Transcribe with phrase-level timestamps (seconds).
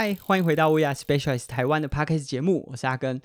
[0.00, 3.20] 嗨，欢迎回到 We Are Specialized 台湾的 Podcast 节目，我是阿根。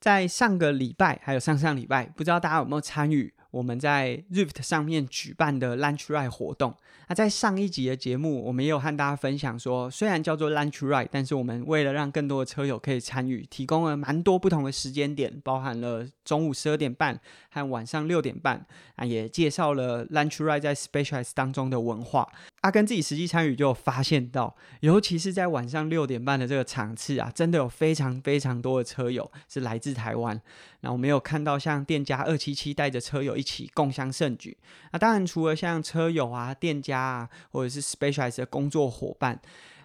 [0.00, 6.76] 在上个礼拜还有上上礼拜，不知道大家有没有参与我们在 Rift 上面举办的 Lunch Ride 活动？
[7.08, 17.18] 那在上一集的节目，我们也有和大家分享说，虽然叫做 Lunch Ride，但是我们为了让更多的车友可以参与，提供了蛮多不同的时间点，包含了中午十二点半
[17.50, 22.30] 和晚上六点半啊，也介绍了 Lunch Ride 在 Specialized 当中的文化。
[22.64, 30.40] 阿根自己实际参与就发现到，尤其是在晚上六点半的这个场次啊，真的有非常非常多的车友是来自台湾。
[30.80, 34.56] 那我们有看到像店家二七七带着车友一起共襄盛举。
[34.92, 39.38] 那当然除了像车友啊、店家啊，或者是 specialize 的工作伙伴，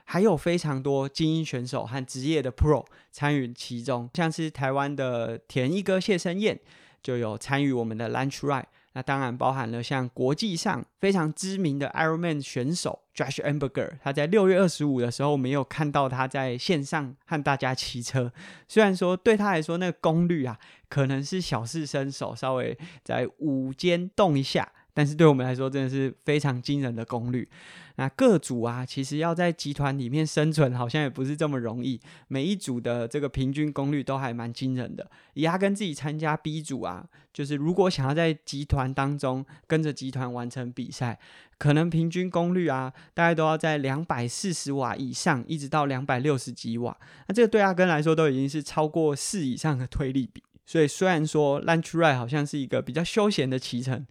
[0.06, 6.58] 还有非常多精英选手和职业的 Pro 参与其中，像是台湾的田一哥谢生燕
[7.04, 8.68] 就有参与我们的 Lunch Ride。
[8.94, 18.34] 那当然包含了像国际上非常知名的 Ironman 选手 Josh Amberger，他在六月二十五的时候，没有看到他在线上和大家骑车。
[18.68, 20.58] 虽然说对他来说，那个功率啊，
[20.90, 24.72] 可能是小事身手，稍微在午间动一下。
[25.00, 27.48] 但是对我们来说，真的是非常惊人的功率。
[27.96, 31.98] 那各组啊，其实要在集团里面生存，好像也不是这么容易。
[32.28, 35.10] 每一组的这个平均功率都还蛮惊人的。
[35.36, 41.18] 以阿根自己参加 B 组啊，就是如果想要在集团当中跟着集团完成比赛，
[41.58, 46.98] 可能平均功率啊，大概都要在两百四十瓦以上，一直到两百六十几瓦。
[47.30, 50.44] 那这个对阿根来说，都已经是超过四以上的推力比。
[50.66, 54.06] 所以虽然说 Lunch Ride 好像是一个比较休闲的骑乘。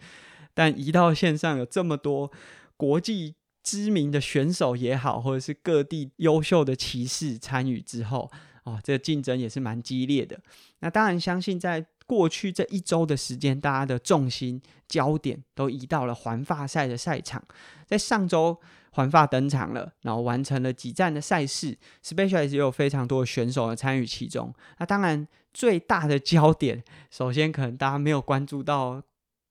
[0.58, 2.32] 但一到线上有这么多
[2.76, 8.28] 国际知名的选手也好，或者是各地优秀的骑士参与之后，
[8.64, 10.36] 哦，这竞争也是蛮激烈的。
[10.80, 17.40] 那当然，相信在过去这一周的时间，大家的重心焦点都移到了环法赛的赛场。
[17.86, 18.58] 在上周
[18.90, 24.52] 环法登场了，然后完成了几站的赛事，special 也有非常多的选手参与其中。
[24.80, 26.82] 那当然，最大的焦点，
[27.12, 29.04] 首先可能大家没有关注到。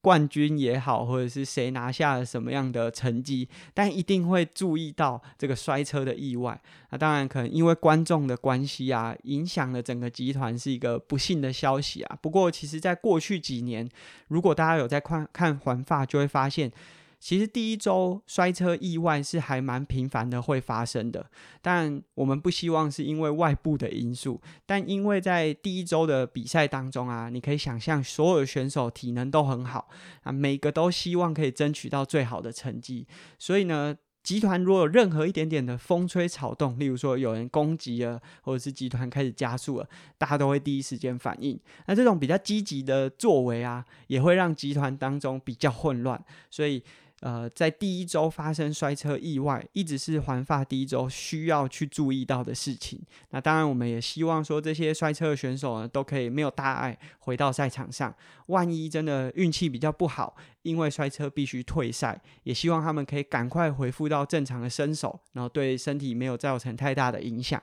[0.08, 6.58] 冠军也好，或者是谁拿下了什么样的成绩，但一定会注意到这个摔车的意外。
[6.92, 12.18] 那当然可能因为观众的关系啊，影响了整个集团，是一个不幸的消息啊。
[12.22, 13.86] 不过，其实在过去几年，
[14.30, 16.72] 如果大家有在看看环发，就会发现。
[17.20, 21.30] 其实第一周摔车意外是还蛮频繁的会发生的，
[21.62, 29.90] 但我们不希望是因为外部的因素，但因为在第一周的比赛当中啊，你可以想象所有选手体能都很好
[30.22, 33.08] 啊，每个都希望可以争取到最好的成绩，
[33.40, 39.90] 所以呢，集团如果有任何一点点的风吹草动，例如说有人攻击了，或者是集团开始加速了，
[40.20, 41.60] 大家都会第一时间反应。
[41.88, 46.84] 那这种比较积极的作为啊，也会让集团当中比较混乱，所以。
[47.22, 53.02] 呃，在第一周发生摔车意外，一直是环发第一周需要去注意到的事情。
[53.32, 58.14] 那当然，我们也希望说这些摔车的选手呢，都可以没有大碍回到赛场上。
[58.50, 67.60] 万一真的运气比较不好，因为摔车必须退赛，也希望他们可以赶快恢复到正常的身手，然后对身体没有造成太大的影响。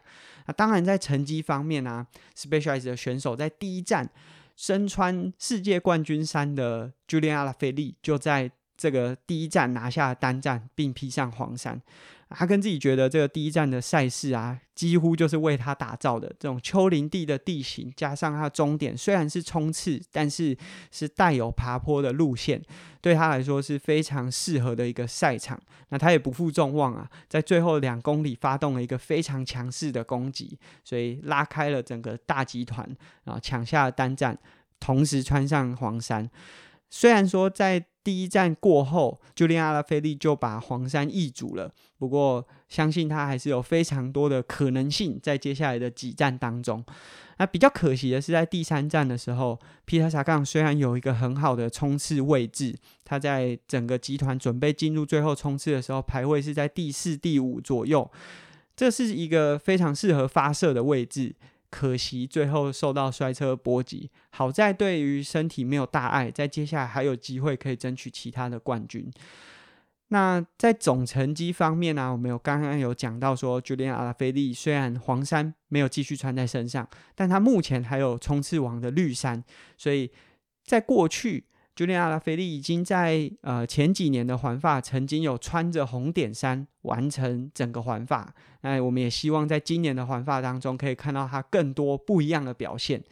[0.46, 2.04] 那当然，在成绩方面呢
[2.36, 4.10] ，Specialized 的选手在第一站
[4.56, 8.50] 身穿世界冠军衫的 Julian a l a f i l i 就在。
[8.76, 11.80] 这个第一站拿下单站，并披上黄衫，
[12.30, 16.28] 他跟自己觉得这个第一站的赛事啊，几乎就是为他打造的。
[16.38, 20.56] 这种丘陵地的地形，加上他终点虽然是冲刺，但是
[20.90, 22.60] 是带有爬坡的路线，
[23.00, 25.60] 对他来说是非常适合的一个赛场。
[25.90, 32.84] 那他也不负众望啊，在最后两公里发动了一个非常强势的攻击，所以拉开了整个大集团
[33.24, 34.36] 啊，抢下了单站，
[34.80, 36.28] 同时穿上黄衫。
[36.96, 41.68] 虽然说在第一站过后，就连阿拉菲利就把黄山易主了。
[41.98, 46.84] 不过，相信他还是有非常多的可能性在接下来的几站当中。
[47.38, 52.72] 那比较可惜的是，在第三站的时候，皮特萨杠虽然有一个很好的冲刺位置，
[53.04, 58.08] 他在整个集团准备进入最后冲刺的时候，排位是在第四、第五左右，
[58.76, 61.34] 这是一个非常适合发射的位置。
[61.74, 69.10] 可惜最后受到摔车波及，好在对于身体没有大碍，在接下来还有机会可以争取其他的冠军。
[70.08, 79.42] 那在总成绩方面呢，我们有刚刚有讲到说，就连阿拉菲利虽然黄衫没有继续穿在身上，但他目前还有冲刺王的绿衫，
[79.76, 80.12] 所以
[80.64, 81.46] 在过去。
[81.74, 93.02] 朱利亚拉菲利已经在呃前几年的环法曾经有穿着红点衫完成整个环法，那我们也希望在今年的环法当中可以看到他更多不一样的表现。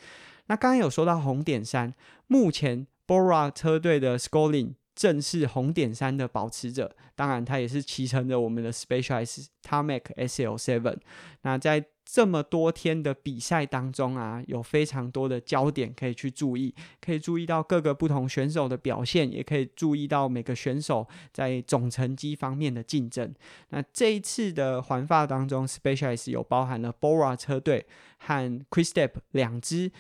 [0.47, 1.93] 那刚刚有说到红点衫，
[2.29, 10.99] 目前 Bora 车队的 Scoling 正是红点三的保持者，当然他也是骑乘着我们的 Specialized Tarmac SL Seven。
[11.43, 23.33] 那在这么多天的比赛当中啊，有非常多的焦点可以去注意，可以注意到各个不同选手的表现，也可以注意到每个选手在总成绩方面的竞争。
[23.71, 27.87] 那这一次的环法当中，Specialized 有包含了 Bora 车队
[28.19, 29.91] 和 Chris Step 两支。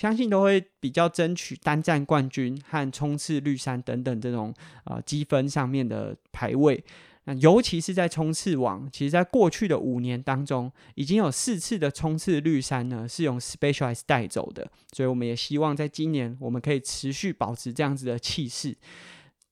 [0.00, 4.50] 相信都会比较争取单战冠军和冲刺绿衫等等这种
[4.84, 6.82] 呃积分上面的排位。
[7.24, 14.66] 那尤其是在冲刺王，其实在过去的五年当中，已经有四次的冲刺绿衫呢是用 Specialized 带走的。
[14.90, 18.74] 所以我们也希望在今年我们可以持续保持这样子的气势。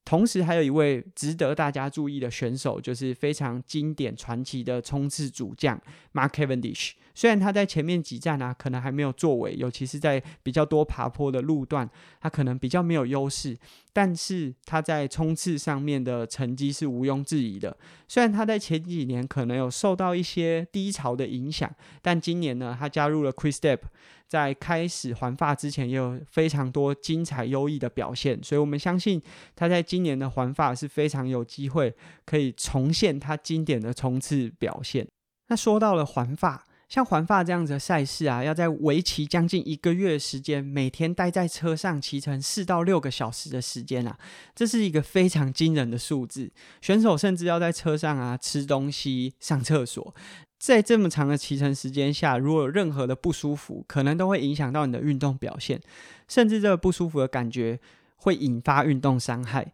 [0.08, 5.78] 同时，还有一位值得大家注意的选手，就是非常经典传奇的冲刺主将
[6.14, 6.92] Mark Cavendish。
[7.14, 11.86] 虽然他在前面几站啊，可能还没有作为，尤其是在比较多爬坡的路段，
[12.22, 13.54] 他可能比较没有优势。
[13.98, 17.76] 但是他在冲刺上面的成绩是毋庸置疑的。
[18.06, 21.68] 虽然他在前几年可能有受到一些低潮的影响，
[22.00, 23.80] 但今年呢，他加入了 Chris Step，
[24.28, 28.40] 在开始环发之前也有非常多精彩优异的表现。
[28.40, 29.20] 所以我们相信
[29.56, 31.92] 他在今年的环发是非常有机会
[32.24, 35.04] 可以重现他经典的冲刺表现。
[35.48, 36.64] 那说到了环发。
[36.88, 44.18] 像环法这样子的赛事啊，要在为期将近一个月的时间，每天待在车上骑乘四到六个小时的时间啊，
[44.54, 46.50] 这是一个非常惊人的数字。
[46.80, 50.14] 选手甚至要在车上啊吃东西、上厕所，
[50.58, 55.78] 在这么长的骑乘时间下，如果有任何的不舒服，可能都会影响到你的运动表现，
[56.26, 57.78] 甚至这个不舒服的感觉
[58.16, 59.72] 会引发运动伤害。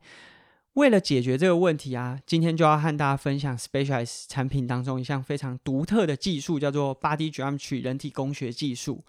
[0.74, 9.04] 为了解决这个问题啊，今天就要和大家分享 Specialize 产品当中一项非常独特的技术，叫做 Body Geometry 人体工学技术。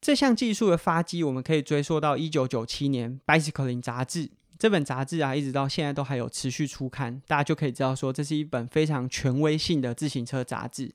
[0.00, 4.30] 这项技术的发迹，我们可以追溯到一九九七年《Bicycling》杂志。
[4.58, 10.94] 这本杂志啊，一直到现在都还有持续出刊，大家就可以知道说，这是一本非常权威性的自行车杂志。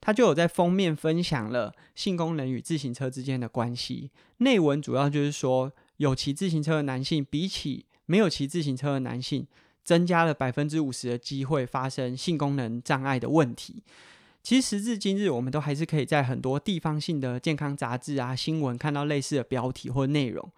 [0.00, 4.10] 它就有在封面分享了性功能与自行车之间的关系。
[4.38, 9.46] 内文主要就是说，有骑自行车的男性比起没有骑自行车的男性，
[9.84, 13.82] 增加了百分之五十的机会发生性功能障碍的问题。
[14.42, 20.50] 其实时至今日，我们都还是可以在很多地方性的健康杂志啊、新闻看到类似的标题或内容。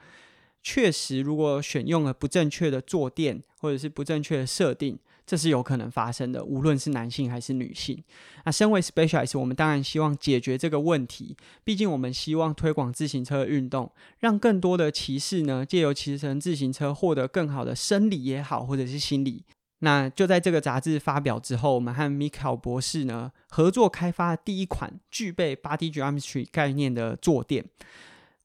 [0.63, 4.99] 确实，如果选用了不正确的坐垫，或者是不正确的设定。
[5.29, 8.03] 这是有可能发生的，无论是男性还是女性。
[8.47, 11.37] 那身为 specialist，我们当然希望解决这个问题。
[11.63, 19.45] 毕竟我们希望推广自行车运动，让更多的骑士呢借由骑乘自行车获得更好的生理也好，或者是心理。
[19.81, 27.67] 那就在这个杂志发表之后，我们和米考博士呢合作开发第一款具备 body geometry 概念的坐垫。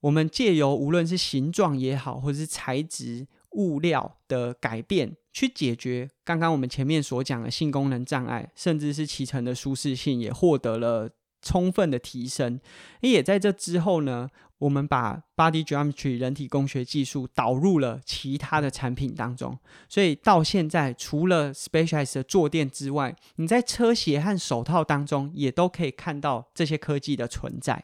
[0.02, 3.28] 我们借由无论是形状也好，或者是材质。
[3.56, 11.10] 物料的改变，去解决刚刚我们前面所讲的性功能障碍，甚至是骑乘的舒适性也获得了
[11.42, 12.62] 充分的提升。
[13.02, 19.58] 也在这之后呢，我们把 Body Geometry 人体工学技术导入了其他的产品当中。
[19.90, 27.84] 所以到现在，除了 Specialized 的坐垫之外，你在车鞋和手套当中也都可以看到这些科技的存在。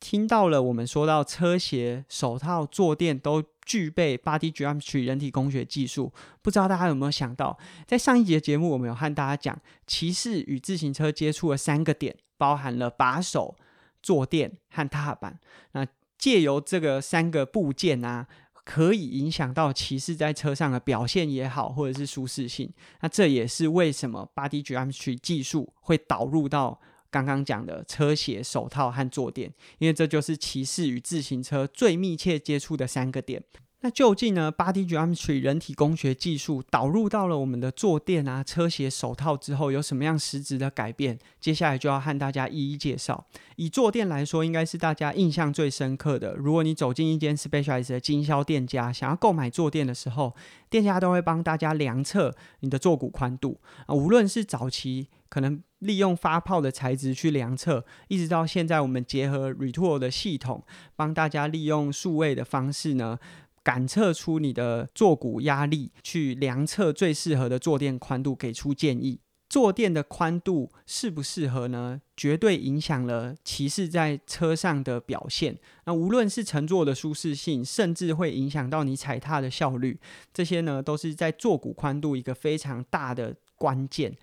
[0.00, 3.44] 听到了我们说到车鞋、手套、坐垫都。
[3.68, 6.10] 具备 Body Geometry 人体工学技术，
[6.40, 13.54] 不知道大家有没有想到，在上一节节目，我们有和大家讲，骑士与自行车接触的三个点，包含了把手、
[14.02, 15.38] 坐垫和踏板。
[15.72, 18.26] 那借由这个三个部件啊，
[18.64, 22.72] 可以影响到骑士在车上的表现也好，或者是舒适性。
[23.02, 33.42] 那这也是为什么 Body Geometry 技术会导入到刚刚讲的车鞋、手套和坐垫，因为这就是骑士与自行车最密切接触的三个点。
[33.80, 41.16] 那究竟呢？Body Geometry 人体工学技术导入到了我们的坐垫啊、车鞋、手套之后，有什么样实质的改变？
[41.38, 43.24] 接下来就要和大家一一介绍。
[43.54, 46.34] 以坐垫来说，应该是大家印象最深刻的。
[46.34, 50.34] 如果你走进一间 Specialized 的经销店家，想要购买坐垫的时候，
[50.68, 53.94] 店家都会帮大家量测你的坐骨宽度啊。
[53.94, 60.64] 无论是早期可能利用发泡的材质去量测，一直到现在我们结合 Retool 的系统，
[60.96, 63.18] 帮大家利用数位的方式呢。
[63.64, 69.20] 感测出你的坐骨压力，去量测最适合的坐垫宽度，给出建议。
[69.46, 72.00] 坐垫的宽度适不适合呢？
[72.16, 75.58] 绝对影响了骑士在车上的表现。
[75.84, 80.00] 那无论是乘坐的舒适性，甚至会影响到你踩踏的效率，
[80.32, 84.16] 这些呢，都是在坐骨宽度一个非常大的关键。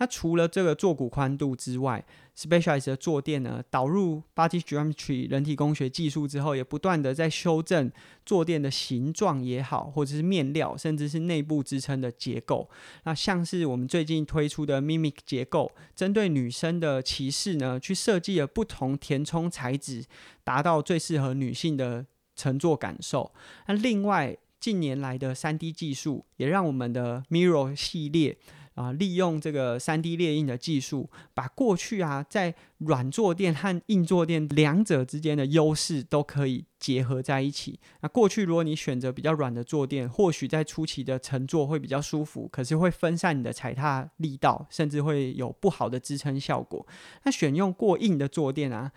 [0.00, 2.02] 那除了这个坐骨宽度之外
[2.34, 7.92] Specialized 的坐垫呢，导入 Body Geometry 人体工学技术之后，也不断的在修正
[8.24, 12.70] 坐垫的形状也好，或者是面料，甚至是内部支撑的结构。
[13.04, 20.06] 那像是我们最近推出的 Mimic 结构，针对女生的骑士呢，去设计了不同填充材质，
[20.42, 23.30] 达到最适合女性的乘坐感受。
[23.66, 28.38] 那另外，近年来的三 D 技术，也让我们的 Mirror 系列
[28.80, 37.78] 啊，利用这个三 D 列印的技术，把过去啊在软坐垫和硬坐垫两者之间的优势都可以结合在一起。
[38.00, 46.86] 那过去如果你选择比较软的坐垫，或许在初期的乘坐会比较舒服，可是会分散你的踩踏力道，甚至会有不好的支撑效果。
[47.24, 48.90] 那选用过硬的坐垫啊。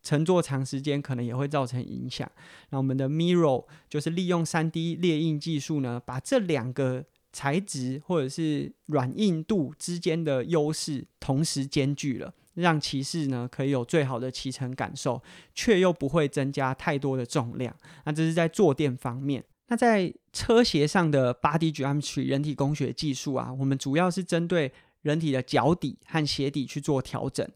[0.00, 2.30] 乘坐长时间可能也会造成影响。
[2.70, 7.04] 那我们的 Mirror 就是利用三 D 列印技术呢，把这两个
[7.38, 15.22] 材质或者是软硬度之间的优势同时兼具了，让骑士呢可以有最好的骑乘感受，
[15.54, 17.72] 却又不会增加太多的重量。
[18.04, 19.44] 那这是在坐垫方面。
[19.68, 27.48] 那在车鞋上的八 D G M T 人体工学技术啊，我们主要是针对人体的脚底和鞋底去做调整。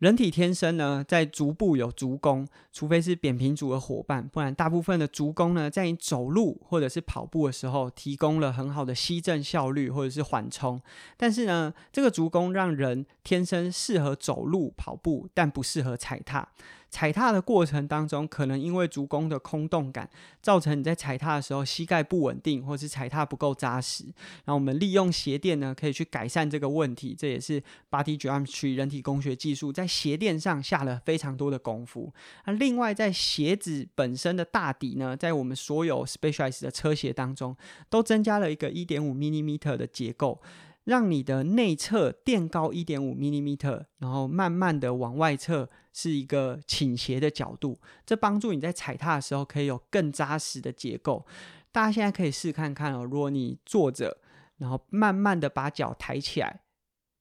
[0.00, 10.80] 人体天生呢，在足部有足弓，除非是扁平足的伙伴，不然大部分的足弓呢，在你走路或者是跑步的时候，提供了很好的吸震效率或者是缓冲。
[11.18, 16.48] 但是呢，这个足弓让人天生适合走路跑步，但不适合踩踏。
[16.90, 20.10] 踩踏的过程当中，可能因为足弓的空洞感，
[20.42, 24.04] 造成你在踩踏的时候膝盖不稳定，或是踩踏不够扎实。
[24.46, 27.14] 那我们利用鞋垫呢，可以去改善这个问题。
[27.16, 32.12] 这也是 Body Geometry 人体工学技术在鞋垫上下了非常多的功夫。
[32.46, 37.56] 那另外在鞋子本身的大底呢，在我们所有 Specialized 的车鞋当中，
[37.88, 40.42] 都增加了一个一点五 millimeter 的结构。
[40.90, 43.56] 让你的内侧垫高一点五 m m
[43.98, 51.24] 然后慢慢的往外侧是一个倾斜的角度，这帮助你在踩踏的时候可以有更扎实的结构。
[51.70, 54.18] 大家现在可以试看看哦，如果你坐着，
[54.58, 56.62] 然后慢慢的把脚抬起来，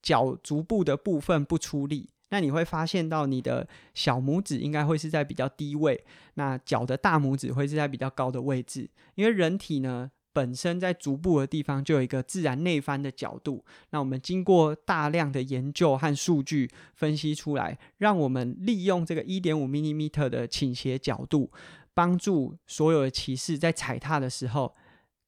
[0.01, 10.09] 脚足部的部分不出力，那你会发现到你的小拇指应该会是在比较低位，那脚的大拇指会是在比较高的位置，因为人体呢。
[10.31, 21.51] 本身在足部的地方就有一个自然内翻的角度，那我们经过大量的研究和数据分析出来，让我们利用这个一点五 m 米的倾斜角度，
[21.93, 24.75] 帮助所有的骑士在踩踏的时候。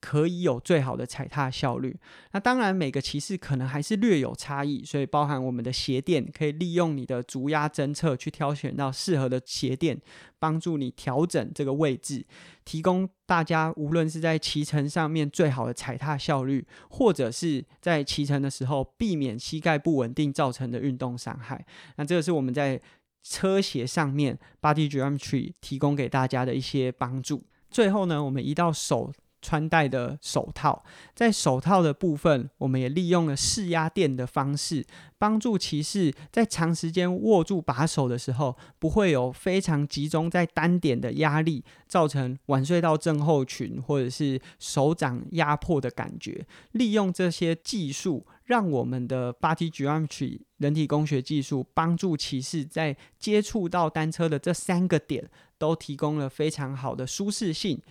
[0.02, 1.96] 可以有最好的踩踏效率。
[2.32, 10.02] 那当然，每个骑士可能还是略有差异，所以包含我们的鞋垫，可以利用你的足压侦测去挑选到适合的鞋垫，
[10.40, 12.26] 帮助你调整这个位置，
[12.66, 21.64] 提供大家无论是在骑乘上面最好的踩踏效率，或者是在骑乘的时候避免膝盖不稳定造成的运动伤害。
[21.98, 22.82] 那这个是我们在
[23.22, 27.44] 车鞋上面 Body Geometry 提供给大家的一些帮助。
[27.70, 29.14] 最后呢，我们移到手。
[29.42, 30.84] 穿戴的手套，
[31.16, 34.86] 在手套的部分，我们也利用了试压垫的方式，
[35.18, 46.46] 帮助骑士在长时间握住把手的时候，不会有非常集中在单点的压力，造成晚睡到症候群或者是手掌压迫的感觉。
[46.74, 57.82] 利用这些技术，让我们的 Body Geometry 人体工学技术，帮助骑士在接触到单车的这三个点，都提供了非常好的舒适性。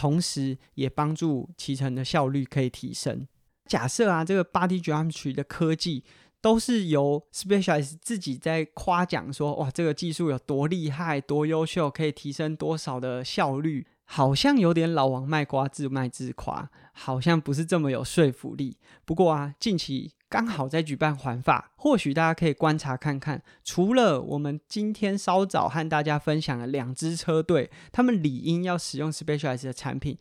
[0.00, 3.28] 同时，也帮助骑乘的效率可以提升。
[3.66, 6.04] 假设啊，这个 Body Geometry 的科技
[6.40, 18.78] 都是由 specialize 自己在夸奖说，哇，这个技术有多厉害、多优秀，可以提升多少的效率，好像有点老王卖瓜自卖自夸，好像不是这么有说服力。
[19.04, 20.12] 不过啊，近期。
[20.30, 23.42] 刚好在举办环法，或许大家可以观察看看。
[23.64, 30.16] 除了我们今天稍早和大家分享的两支车队，他们理应要使用 Specialized 的产品。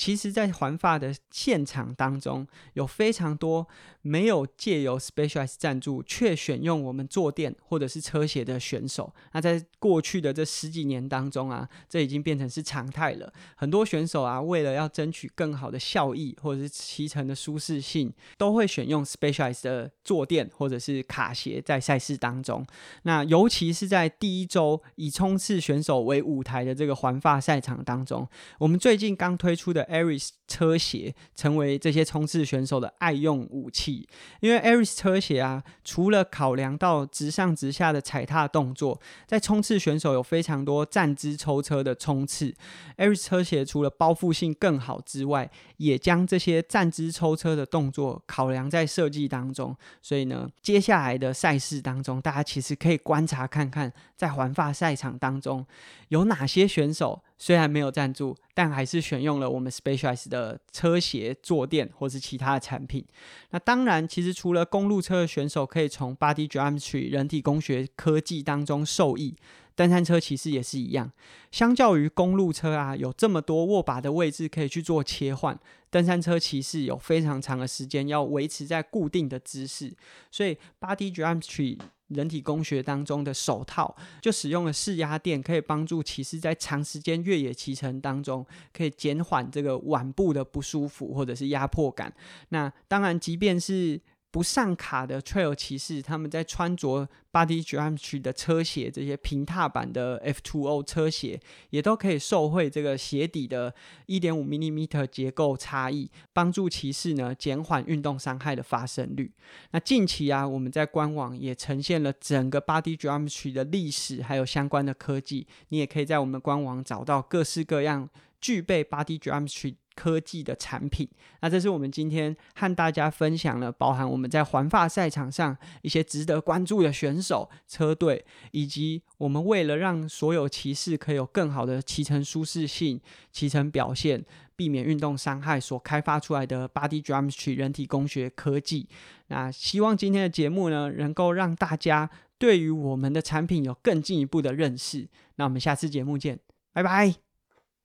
[0.00, 3.68] 其实，在环法的现场当中，有非常多
[4.00, 9.12] 没有借由 Specialized 赞助，却选用我们坐垫或者是车鞋的选手。
[9.32, 13.30] 那在过去的这十几年当中啊，这已经变成是常态了。
[13.56, 22.66] 很多选手啊，为了要争取更好的效益或者是骑乘的舒适性，都会选用 Specialized 的坐垫或者是卡鞋在赛事当中。
[23.02, 28.26] 那尤其是在第一周以冲刺选手为舞台的这个环法赛场当中，
[28.58, 29.86] 我们最近刚推出的。
[29.90, 34.08] Aris 车鞋成为这些冲刺选手的爱用武器。
[34.40, 42.54] 因为 Aris 车鞋啊，除了考量到直上直下的踩踏动作，在冲刺选手有非常多站姿抽车的冲刺
[42.96, 49.76] ，Aris 车鞋除了包覆性更好之外，也将这些站姿抽车的动作考量在设计当中。
[50.00, 55.66] 所以呢，接下来的赛事当中，大家其实可以观察看看，在环法赛场当中
[56.08, 57.22] 有哪些选手。
[57.38, 63.02] 虽然没有赞助，但还是选用了我们 Specialize 的车鞋坐垫或是其他的产品。
[63.48, 69.34] 那当然，其实除了公路车的选手可以从 Body Geometry 人体工学科技当中受益，
[69.74, 71.10] 登山车骑士也是一样。
[71.50, 75.58] 相较于公路车啊，有这么多握把的位置可以去做切换，
[75.88, 79.96] 登山车骑士有非常长的时间要维持在固定的姿势，
[80.30, 81.78] 所以 Body Geometry。
[82.10, 92.12] 人体工学当中的手套就使用了释压垫，可以帮助骑士在长时间越野骑乘当中，可以减缓这个腕部的不舒服或者是压迫感。
[92.50, 94.00] 那当然，即便是
[94.32, 103.74] 不上卡的 Trail 骑士，他们在穿着 Body Geometry 的车鞋，这些平踏板的 F2O 车鞋，也都可以受惠这个鞋底的
[104.06, 109.32] 1.5 mm 结构差异，帮助骑士呢减缓运动伤害的发生率。
[109.72, 118.08] 那近期啊，我们在官网也呈现了整个 Body Geometry 的历史，还有相关的科技，你也可以在我们官网找到各式各样
[118.40, 119.74] 具备 Body Geometry。
[119.94, 121.08] 科技的产品，
[121.40, 134.24] 那这是我们今天和大家分享了，包含我们在环法赛场上一些值得关注的选手、车队，以及我们为了让所有骑士可以有更好的骑乘舒适性、骑乘表现，
[134.56, 138.88] 避免运动伤害所开发出来的 Body Geometry 人体工学科技。
[139.28, 145.08] 那希望今天的节目呢，能够让大家对于我们的产品有更进一步的认识。
[145.36, 146.38] 那我们下次节目见，
[146.72, 147.29] 拜拜。